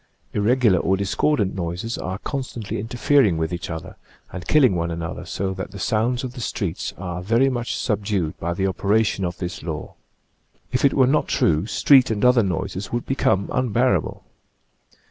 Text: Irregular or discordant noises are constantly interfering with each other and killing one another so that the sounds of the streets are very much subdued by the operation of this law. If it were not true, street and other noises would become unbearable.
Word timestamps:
Irregular 0.33 0.79
or 0.79 0.97
discordant 0.97 1.53
noises 1.53 1.95
are 1.95 2.17
constantly 2.17 2.79
interfering 2.79 3.37
with 3.37 3.53
each 3.53 3.69
other 3.69 3.97
and 4.33 4.47
killing 4.47 4.73
one 4.75 4.89
another 4.89 5.25
so 5.27 5.53
that 5.53 5.69
the 5.69 5.77
sounds 5.77 6.23
of 6.23 6.33
the 6.33 6.41
streets 6.41 6.91
are 6.97 7.21
very 7.21 7.49
much 7.49 7.75
subdued 7.75 8.35
by 8.39 8.55
the 8.55 8.65
operation 8.65 9.23
of 9.23 9.37
this 9.37 9.61
law. 9.61 9.93
If 10.71 10.83
it 10.83 10.95
were 10.95 11.05
not 11.05 11.27
true, 11.27 11.67
street 11.67 12.09
and 12.09 12.25
other 12.25 12.41
noises 12.41 12.91
would 12.91 13.05
become 13.05 13.47
unbearable. 13.53 14.23